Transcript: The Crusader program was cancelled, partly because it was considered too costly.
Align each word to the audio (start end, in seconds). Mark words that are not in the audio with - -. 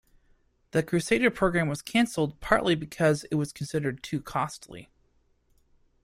The 0.71 0.81
Crusader 0.81 1.29
program 1.29 1.67
was 1.69 1.83
cancelled, 1.83 2.39
partly 2.39 2.73
because 2.73 3.23
it 3.25 3.35
was 3.35 3.53
considered 3.53 4.01
too 4.01 4.19
costly. 4.19 4.89